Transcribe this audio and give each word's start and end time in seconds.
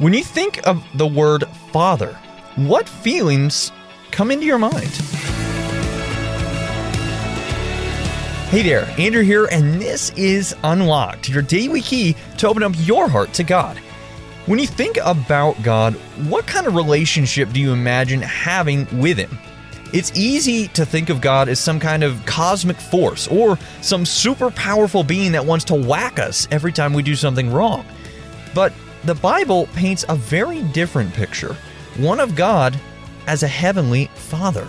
When 0.00 0.14
you 0.14 0.24
think 0.24 0.66
of 0.66 0.82
the 0.94 1.06
word 1.06 1.44
father, 1.72 2.18
what 2.56 2.88
feelings 2.88 3.70
come 4.10 4.30
into 4.30 4.46
your 4.46 4.58
mind? 4.58 4.90
Hey 8.48 8.62
there, 8.62 8.86
Andrew 8.96 9.22
here, 9.22 9.44
and 9.52 9.78
this 9.78 10.08
is 10.16 10.56
Unlocked, 10.64 11.28
your 11.28 11.42
daily 11.42 11.82
key 11.82 12.16
to 12.38 12.48
open 12.48 12.62
up 12.62 12.72
your 12.78 13.10
heart 13.10 13.34
to 13.34 13.44
God. 13.44 13.76
When 14.46 14.58
you 14.58 14.66
think 14.66 14.96
about 15.04 15.62
God, 15.62 15.92
what 16.30 16.46
kind 16.46 16.66
of 16.66 16.76
relationship 16.76 17.52
do 17.52 17.60
you 17.60 17.74
imagine 17.74 18.22
having 18.22 18.86
with 18.98 19.18
Him? 19.18 19.38
It's 19.92 20.12
easy 20.14 20.68
to 20.68 20.86
think 20.86 21.10
of 21.10 21.20
God 21.20 21.50
as 21.50 21.60
some 21.60 21.78
kind 21.78 22.02
of 22.02 22.24
cosmic 22.24 22.78
force 22.78 23.28
or 23.28 23.58
some 23.82 24.06
super 24.06 24.50
powerful 24.50 25.04
being 25.04 25.32
that 25.32 25.44
wants 25.44 25.66
to 25.66 25.74
whack 25.74 26.18
us 26.18 26.48
every 26.50 26.72
time 26.72 26.94
we 26.94 27.02
do 27.02 27.14
something 27.14 27.52
wrong. 27.52 27.84
But 28.54 28.72
the 29.04 29.14
Bible 29.14 29.66
paints 29.74 30.04
a 30.08 30.14
very 30.14 30.62
different 30.62 31.12
picture 31.14 31.56
one 31.96 32.20
of 32.20 32.36
God 32.36 32.78
as 33.26 33.42
a 33.42 33.48
heavenly 33.48 34.06
Father. 34.14 34.68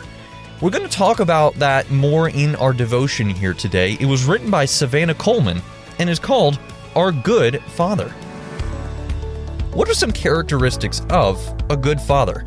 We're 0.59 0.71
going 0.71 0.87
to 0.87 0.97
talk 0.97 1.19
about 1.19 1.55
that 1.55 1.89
more 1.91 2.29
in 2.29 2.55
our 2.55 2.73
devotion 2.73 3.29
here 3.29 3.53
today. 3.53 3.97
It 3.99 4.05
was 4.05 4.25
written 4.25 4.49
by 4.49 4.65
Savannah 4.65 5.15
Coleman 5.15 5.61
and 5.99 6.09
is 6.09 6.19
called 6.19 6.59
Our 6.95 7.11
Good 7.11 7.61
Father. 7.63 8.09
What 9.73 9.87
are 9.87 9.93
some 9.93 10.11
characteristics 10.11 11.01
of 11.09 11.39
a 11.69 11.77
good 11.77 12.01
father? 12.01 12.43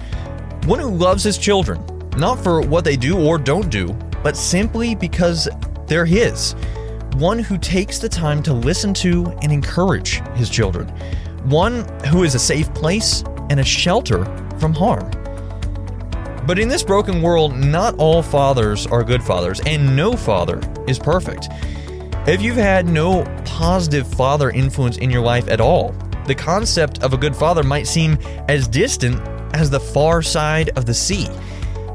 One 0.66 0.78
who 0.78 0.91
loves 0.91 1.25
his 1.25 1.39
children, 1.39 1.83
not 2.16 2.42
for 2.42 2.61
what 2.61 2.84
they 2.84 2.97
do 2.97 3.19
or 3.19 3.39
don't 3.39 3.70
do, 3.70 3.92
but 4.23 4.37
simply 4.37 4.95
because 4.95 5.48
they're 5.87 6.06
his. 6.06 6.55
One 7.14 7.39
who 7.39 7.59
takes 7.59 7.98
the 7.98 8.09
time 8.09 8.42
to 8.42 8.53
listen 8.53 8.92
to 8.95 9.27
and 9.42 9.53
encourage 9.53 10.20
his 10.34 10.51
children. 10.51 10.92
One 11.45 11.87
who 12.07 12.25
is 12.25 12.34
a 12.34 12.39
safe 12.39 12.73
place 12.75 13.23
and 13.51 13.61
a 13.61 13.65
shelter 13.65 14.25
from 14.59 14.73
harm. 14.73 15.11
But 16.47 16.59
in 16.59 16.69
this 16.69 16.83
broken 16.83 17.23
world, 17.23 17.56
not 17.56 17.95
all 17.97 18.23
fathers 18.23 18.86
are 18.86 19.03
good 19.03 19.23
fathers, 19.23 19.61
and 19.67 19.97
no 19.97 20.14
father 20.14 20.61
is 20.86 20.98
perfect. 20.98 21.48
If 22.27 22.42
you've 22.42 22.56
had 22.56 22.86
no 22.86 23.25
positive 23.45 24.06
father 24.06 24.51
influence 24.51 24.98
in 24.98 25.11
your 25.11 25.23
life 25.23 25.48
at 25.48 25.61
all, 25.61 25.95
the 26.27 26.34
concept 26.34 27.03
of 27.03 27.12
a 27.12 27.19
good 27.19 27.36
father 27.36 27.62
might 27.62 27.86
seem 27.86 28.19
as 28.48 28.67
distant 28.67 29.20
as 29.55 29.70
the 29.70 29.81
far 29.81 30.23
side 30.23 30.70
of 30.70 30.86
the 30.86 30.95
sea. 30.95 31.29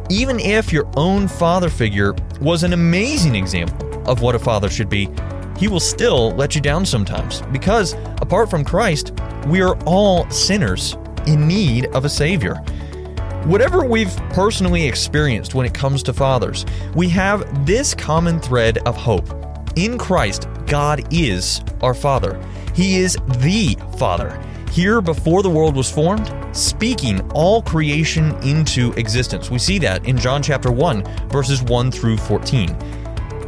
Even 0.10 0.40
if 0.40 0.72
your 0.72 0.88
own 0.96 1.28
father 1.28 1.70
figure 1.70 2.16
was 2.42 2.64
an 2.64 2.74
amazing 2.74 3.36
example 3.36 4.04
of 4.10 4.22
what 4.22 4.36
a 4.36 4.40
father 4.40 4.70
should 4.70 4.90
be, 4.90 5.08
he 5.60 5.68
will 5.68 5.82
still 5.82 6.32
let 6.32 6.56
you 6.56 6.62
down 6.62 6.86
sometimes 6.86 7.42
because, 7.52 7.94
apart 8.22 8.50
from 8.50 8.64
Christ, 8.64 9.14
we 9.48 9.62
are 9.62 9.78
all 9.86 10.30
sinners 10.32 10.96
in 11.28 11.48
need 11.48 11.88
of 11.88 12.06
a 12.06 12.10
Savior. 12.10 12.56
Whatever 13.44 13.84
we've 13.84 14.16
personally 14.32 14.88
experienced 14.88 15.56
when 15.56 15.66
it 15.66 15.74
comes 15.74 16.02
to 16.04 16.14
fathers, 16.14 16.66
we 16.96 17.10
have 17.10 17.66
this 17.66 17.94
common 17.94 18.40
thread 18.40 18.78
of 18.80 18.96
hope. 18.96 19.30
In 19.76 19.98
Christ, 19.98 20.48
God 20.66 21.14
is 21.14 21.62
our 21.82 21.94
Father. 21.94 22.42
He 22.74 23.00
is 23.00 23.18
the 23.40 23.78
Father, 23.98 24.42
here 24.72 25.02
before 25.02 25.44
the 25.44 25.50
world 25.50 25.76
was 25.76 25.92
formed, 25.92 26.34
speaking 26.56 27.20
all 27.32 27.62
creation 27.62 28.34
into 28.44 28.94
existence. 28.94 29.50
We 29.50 29.60
see 29.60 29.78
that 29.80 30.06
in 30.06 30.18
John 30.18 30.42
chapter 30.42 30.72
1, 30.72 31.30
verses 31.30 31.62
1 31.64 31.92
through 31.92 32.18
14. 32.18 32.99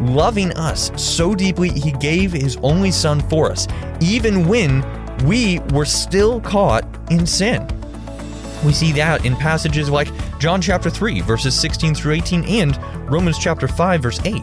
Loving 0.01 0.51
us 0.53 0.91
so 0.95 1.35
deeply, 1.35 1.69
he 1.69 1.91
gave 1.91 2.31
his 2.31 2.57
only 2.63 2.89
Son 2.91 3.19
for 3.29 3.51
us, 3.51 3.67
even 3.99 4.47
when 4.47 4.83
we 5.25 5.59
were 5.73 5.85
still 5.85 6.41
caught 6.41 6.83
in 7.11 7.27
sin. 7.27 7.67
We 8.65 8.73
see 8.73 8.91
that 8.93 9.25
in 9.25 9.35
passages 9.35 9.89
like 9.89 10.09
John 10.39 10.59
chapter 10.59 10.89
3, 10.89 11.21
verses 11.21 11.59
16 11.59 11.93
through 11.93 12.13
18, 12.13 12.43
and 12.45 12.77
Romans 13.11 13.37
chapter 13.37 13.67
5, 13.67 14.01
verse 14.01 14.19
8. 14.25 14.41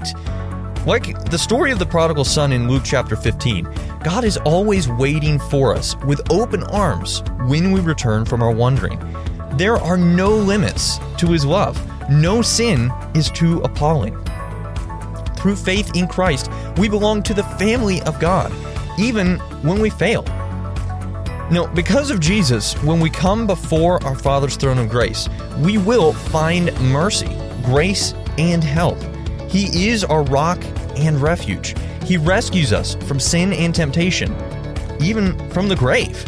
Like 0.87 1.29
the 1.31 1.39
story 1.39 1.73
of 1.73 1.79
the 1.81 1.87
prodigal 1.87 2.25
son 2.25 2.53
in 2.53 2.69
Luke 2.69 2.85
chapter 2.85 3.17
15, 3.17 3.69
God 4.05 4.25
is 4.25 4.37
always 4.39 4.89
waiting 4.89 5.39
for 5.39 5.75
us 5.75 5.97
with 6.05 6.33
open 6.33 6.63
arms 6.65 7.23
when 7.47 7.73
we 7.73 7.81
return 7.81 8.25
from 8.25 8.43
our 8.43 8.53
wandering. 8.53 8.99
There 9.55 9.77
are 9.77 9.97
no 9.97 10.31
limits 10.31 10.99
to 11.19 11.27
his 11.27 11.45
love, 11.45 11.79
no 12.09 12.43
sin 12.43 12.93
is 13.15 13.29
too 13.31 13.59
appalling. 13.63 14.17
Through 15.39 15.55
faith 15.55 15.95
in 15.95 16.09
Christ, 16.09 16.51
we 16.79 16.89
belong 16.89 17.23
to 17.23 17.33
the 17.33 17.45
family 17.45 18.03
of 18.03 18.19
God, 18.19 18.53
even 18.99 19.39
when 19.63 19.81
we 19.81 19.89
fail. 19.89 20.25
Now, 21.51 21.71
because 21.73 22.11
of 22.11 22.19
Jesus, 22.19 22.75
when 22.83 22.99
we 22.99 23.09
come 23.09 23.47
before 23.47 24.03
our 24.05 24.17
Father's 24.17 24.57
throne 24.57 24.79
of 24.79 24.89
grace, 24.89 25.29
we 25.61 25.79
will 25.79 26.13
find 26.13 26.77
mercy, 26.81 27.31
grace, 27.65 28.15
and 28.37 28.65
help. 28.65 28.99
He 29.49 29.89
is 29.89 30.03
our 30.03 30.25
rock 30.25 30.63
and 30.97 31.23
refuge. 31.23 31.77
He 32.05 32.17
rescues 32.17 32.73
us 32.73 32.97
from 33.07 33.21
sin 33.21 33.53
and 33.53 33.73
temptation, 33.73 34.35
even 35.01 35.39
from 35.51 35.69
the 35.69 35.77
grave. 35.77 36.23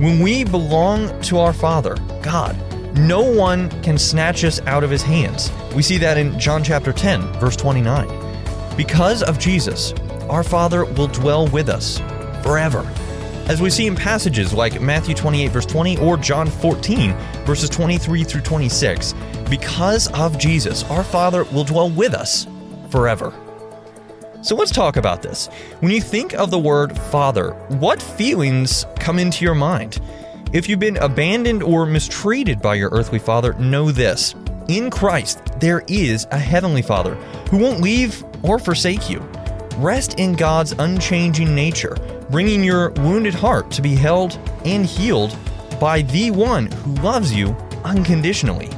When 0.00 0.20
we 0.20 0.44
belong 0.44 1.20
to 1.22 1.38
our 1.38 1.52
Father, 1.52 1.94
God, 2.22 2.56
no 2.98 3.22
one 3.22 3.70
can 3.82 3.96
snatch 3.96 4.44
us 4.44 4.60
out 4.66 4.84
of 4.84 4.90
his 4.90 5.02
hands. 5.02 5.50
We 5.74 5.82
see 5.82 5.98
that 5.98 6.18
in 6.18 6.38
John 6.38 6.64
chapter 6.64 6.92
10, 6.92 7.20
verse 7.34 7.56
29. 7.56 8.08
Because 8.76 9.22
of 9.22 9.38
Jesus, 9.38 9.92
our 10.28 10.42
Father 10.42 10.84
will 10.84 11.08
dwell 11.08 11.48
with 11.48 11.68
us 11.68 11.98
forever 12.42 12.86
as 13.48 13.62
we 13.62 13.70
see 13.70 13.86
in 13.86 13.96
passages 13.96 14.52
like 14.52 14.80
Matthew 14.80 15.14
28, 15.14 15.48
verse 15.48 15.64
20, 15.64 15.98
or 15.98 16.18
John 16.18 16.46
14, 16.46 17.14
verses 17.46 17.70
23 17.70 18.22
through 18.22 18.42
26. 18.42 19.14
Because 19.48 20.08
of 20.08 20.38
Jesus, 20.38 20.84
our 20.84 21.02
Father 21.02 21.44
will 21.44 21.64
dwell 21.64 21.90
with 21.90 22.12
us 22.12 22.46
forever. 22.90 23.32
So 24.42 24.54
let's 24.54 24.70
talk 24.70 24.96
about 24.96 25.22
this. 25.22 25.48
When 25.80 25.90
you 25.90 26.00
think 26.00 26.34
of 26.34 26.50
the 26.50 26.58
word 26.58 26.96
Father, 26.96 27.52
what 27.80 28.02
feelings 28.02 28.84
come 28.96 29.18
into 29.18 29.44
your 29.44 29.54
mind? 29.54 29.98
If 30.52 30.68
you've 30.68 30.80
been 30.80 30.96
abandoned 30.96 31.62
or 31.62 31.84
mistreated 31.84 32.62
by 32.62 32.76
your 32.76 32.90
earthly 32.90 33.18
father, 33.18 33.52
know 33.54 33.90
this. 33.90 34.34
In 34.68 34.90
Christ, 34.90 35.42
there 35.60 35.82
is 35.88 36.26
a 36.30 36.38
heavenly 36.38 36.82
Father 36.82 37.14
who 37.50 37.58
won't 37.58 37.80
leave 37.80 38.24
or 38.42 38.58
forsake 38.58 39.10
you. 39.10 39.20
Rest 39.76 40.18
in 40.18 40.32
God's 40.34 40.72
unchanging 40.72 41.54
nature 41.54 41.96
bringing 42.30 42.62
your 42.62 42.90
wounded 42.90 43.34
heart 43.34 43.70
to 43.70 43.82
be 43.82 43.94
held 43.94 44.38
and 44.64 44.84
healed 44.84 45.36
by 45.80 46.02
the 46.02 46.30
one 46.30 46.66
who 46.66 46.94
loves 46.96 47.32
you 47.32 47.56
unconditionally. 47.84 48.68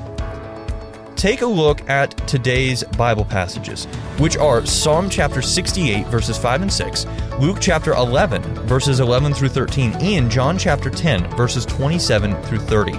Take 1.21 1.43
a 1.43 1.47
look 1.47 1.87
at 1.87 2.17
today's 2.27 2.83
Bible 2.97 3.27
passages, 3.27 3.85
which 4.17 4.39
are 4.39 4.65
Psalm 4.65 5.11
chapter 5.11 5.43
68, 5.43 6.07
verses 6.07 6.39
5 6.39 6.63
and 6.63 6.73
6, 6.73 7.05
Luke 7.39 7.59
chapter 7.61 7.93
11, 7.93 8.43
verses 8.67 9.01
11 9.01 9.35
through 9.35 9.51
13, 9.51 9.97
and 9.97 10.31
John 10.31 10.57
chapter 10.57 10.89
10, 10.89 11.29
verses 11.37 11.67
27 11.67 12.43
through 12.45 12.61
30. 12.61 12.95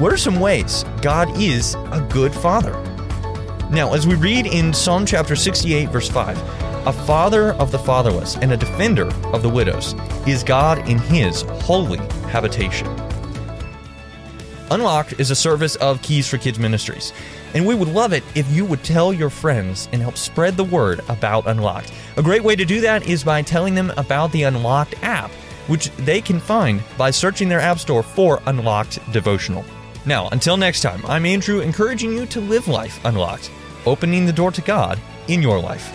What 0.00 0.12
are 0.12 0.16
some 0.16 0.40
ways 0.40 0.84
God 1.02 1.40
is 1.40 1.76
a 1.92 2.04
good 2.10 2.34
father? 2.34 2.72
Now, 3.70 3.94
as 3.94 4.08
we 4.08 4.16
read 4.16 4.46
in 4.46 4.74
Psalm 4.74 5.06
chapter 5.06 5.36
68, 5.36 5.88
verse 5.90 6.08
5, 6.10 6.36
a 6.88 6.92
father 6.92 7.52
of 7.52 7.70
the 7.70 7.78
fatherless 7.78 8.36
and 8.38 8.50
a 8.50 8.56
defender 8.56 9.06
of 9.26 9.42
the 9.42 9.48
widows 9.48 9.94
is 10.26 10.42
God 10.42 10.88
in 10.88 10.98
his 10.98 11.42
holy 11.42 11.98
habitation. 12.26 12.88
Unlocked 14.72 15.20
is 15.20 15.30
a 15.30 15.36
service 15.36 15.76
of 15.76 16.00
Keys 16.00 16.26
for 16.26 16.38
Kids 16.38 16.58
Ministries, 16.58 17.12
and 17.52 17.66
we 17.66 17.74
would 17.74 17.88
love 17.88 18.14
it 18.14 18.24
if 18.34 18.50
you 18.50 18.64
would 18.64 18.82
tell 18.82 19.12
your 19.12 19.28
friends 19.28 19.86
and 19.92 20.00
help 20.00 20.16
spread 20.16 20.56
the 20.56 20.64
word 20.64 21.02
about 21.10 21.46
Unlocked. 21.46 21.92
A 22.16 22.22
great 22.22 22.42
way 22.42 22.56
to 22.56 22.64
do 22.64 22.80
that 22.80 23.06
is 23.06 23.22
by 23.22 23.42
telling 23.42 23.74
them 23.74 23.92
about 23.98 24.32
the 24.32 24.44
Unlocked 24.44 24.94
app, 25.02 25.30
which 25.66 25.90
they 25.96 26.22
can 26.22 26.40
find 26.40 26.82
by 26.96 27.10
searching 27.10 27.50
their 27.50 27.60
App 27.60 27.80
Store 27.80 28.02
for 28.02 28.40
Unlocked 28.46 28.98
Devotional. 29.12 29.62
Now, 30.06 30.30
until 30.30 30.56
next 30.56 30.80
time, 30.80 31.04
I'm 31.04 31.26
Andrew, 31.26 31.60
encouraging 31.60 32.14
you 32.14 32.24
to 32.24 32.40
live 32.40 32.66
life 32.66 32.98
unlocked, 33.04 33.50
opening 33.84 34.24
the 34.24 34.32
door 34.32 34.52
to 34.52 34.62
God 34.62 34.98
in 35.28 35.42
your 35.42 35.60
life. 35.60 35.92